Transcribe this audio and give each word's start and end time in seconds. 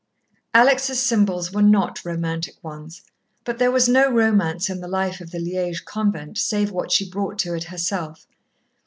"_Alex' 0.55 0.97
symbols 0.97 1.51
were 1.53 1.61
not 1.61 2.03
romantic 2.03 2.55
ones, 2.63 3.03
but 3.45 3.59
there 3.59 3.69
was 3.69 3.87
no 3.87 4.11
romance 4.11 4.67
in 4.67 4.81
the 4.81 4.87
life 4.87 5.21
of 5.21 5.29
the 5.29 5.37
Liège 5.37 5.85
convent, 5.85 6.39
save 6.39 6.71
what 6.71 6.91
she 6.91 7.07
brought 7.07 7.37
to 7.37 7.53
it 7.53 7.65
herself. 7.65 8.25